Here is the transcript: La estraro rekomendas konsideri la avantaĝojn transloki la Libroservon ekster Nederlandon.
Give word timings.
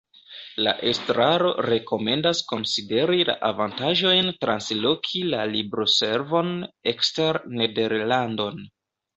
La 0.67 0.71
estraro 0.91 1.49
rekomendas 1.65 2.41
konsideri 2.53 3.27
la 3.31 3.35
avantaĝojn 3.49 4.31
transloki 4.47 5.23
la 5.35 5.45
Libroservon 5.53 6.53
ekster 6.95 7.43
Nederlandon. 7.61 8.63